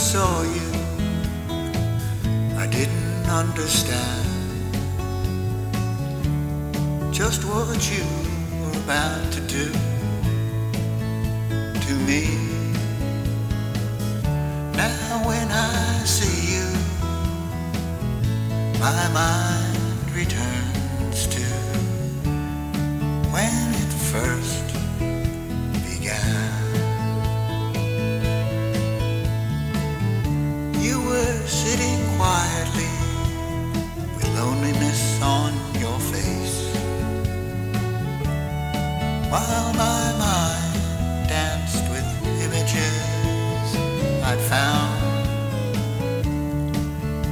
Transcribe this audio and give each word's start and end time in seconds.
saw 0.00 0.42
you, 0.42 0.72
I 2.56 2.66
didn't 2.66 3.26
understand 3.28 4.74
just 7.12 7.44
what 7.44 7.78
you 7.92 8.06
were 8.62 8.78
about 8.82 9.30
to 9.30 9.40
do 9.42 9.66
to 11.86 11.94
me. 12.08 12.24
Now 14.74 15.22
when 15.28 15.48
I 15.52 16.02
see 16.06 16.54
you, 16.54 16.66
my 18.80 19.06
mind 19.12 20.16
returns 20.16 20.79
loneliness 34.40 35.20
on 35.22 35.52
your 35.78 35.98
face 36.12 36.58
while 39.32 39.72
my 39.84 40.04
mind 40.24 41.28
danced 41.28 41.84
with 41.92 42.08
images 42.46 43.66
I'd 44.28 44.40
found. 44.52 44.98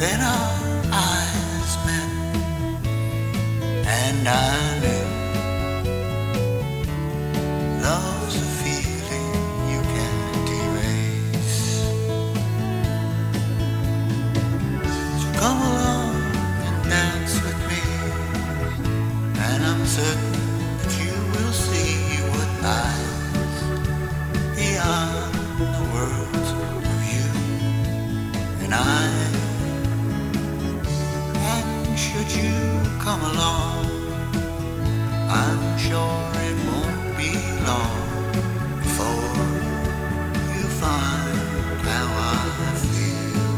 Then 0.00 0.20
our 0.20 0.52
eyes 0.92 1.72
met, 1.86 2.10
and 4.02 4.28
I 4.28 4.79
I'm 19.80 19.86
certain 19.86 20.32
that 20.76 20.92
you 21.00 21.14
will 21.32 21.52
see 21.52 22.20
what 22.32 22.50
lies 22.60 23.56
beyond 24.54 25.32
the 25.58 25.84
of 26.92 27.00
you 27.14 27.28
and 28.62 28.72
I. 28.74 29.08
And 31.54 31.98
should 31.98 32.30
you 32.30 32.60
come 33.00 33.22
along, 33.22 33.86
I'm 35.30 35.78
sure 35.78 36.28
it 36.44 36.56
won't 36.68 37.16
be 37.16 37.32
long 37.64 38.00
before 38.82 39.32
you 40.56 40.64
find 40.76 41.80
how 41.88 42.06
I 42.28 42.74
feel. 42.84 43.48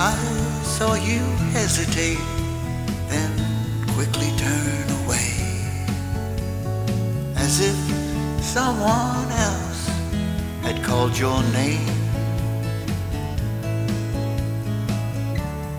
I 0.00 0.43
saw 0.64 0.94
you 0.94 1.20
hesitate, 1.52 2.18
then 3.08 3.30
quickly 3.94 4.30
turn 4.38 4.86
away, 5.04 5.30
as 7.36 7.60
if 7.60 7.76
someone 8.42 9.30
else 9.30 9.86
had 10.62 10.82
called 10.82 11.16
your 11.18 11.42
name. 11.52 11.88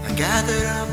I 0.08 0.14
gathered 0.16 0.68
up 0.80 0.90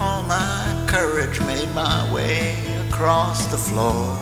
all 0.00 0.22
my 0.24 0.84
courage, 0.86 1.40
made 1.40 1.74
my 1.74 2.12
way 2.12 2.54
across 2.88 3.46
the 3.46 3.58
floor. 3.58 4.18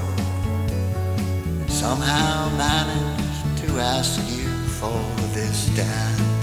And 1.60 1.70
somehow 1.70 2.48
managed 2.56 3.66
to 3.66 3.80
ask 3.80 4.20
you 4.30 4.48
for 4.78 5.02
this 5.34 5.66
dance. 5.76 6.33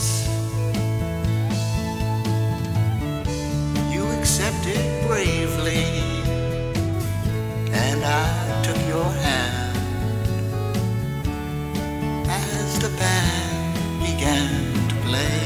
To 14.90 14.96
play. 15.08 15.38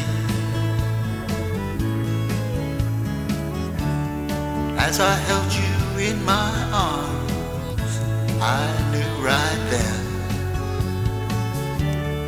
As 4.88 5.00
I 5.00 5.16
held 5.28 5.52
you 5.62 5.76
in 6.10 6.18
my 6.26 6.52
arms, 6.72 7.94
I 8.42 8.64
knew 8.92 9.14
right 9.32 9.62
then 9.74 10.02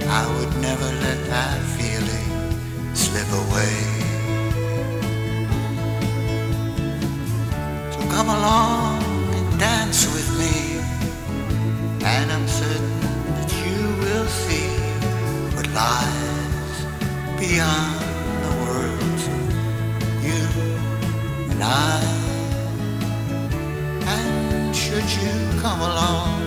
I 0.10 0.24
would 0.34 0.54
never 0.62 0.90
let 1.06 1.20
that 1.34 1.60
feeling 1.78 2.32
slip 2.96 3.30
away. 3.44 3.78
So 7.94 8.00
come 8.16 8.30
along 8.30 9.04
and 9.38 9.60
dance 9.60 10.06
with 10.16 10.30
me, 10.42 10.56
and 12.06 12.32
I'm 12.32 12.48
certain 12.48 13.00
that 13.38 13.52
you 13.64 13.80
will 14.04 14.28
see 14.44 14.70
what 15.56 15.68
lies 15.74 16.17
beyond 17.40 18.00
the 18.44 18.52
worlds 18.64 19.24
you 20.26 20.44
and 21.52 21.62
I. 21.64 22.02
And 24.14 24.76
should 24.76 25.08
you 25.22 25.36
come 25.62 25.82
along, 25.82 26.42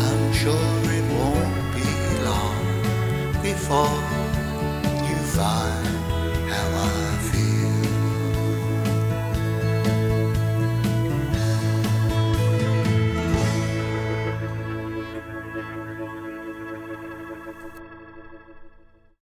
I'm 0.00 0.32
sure 0.32 0.72
it 0.96 1.06
won't 1.18 1.54
be 1.76 1.90
long 2.24 3.42
before 3.42 3.99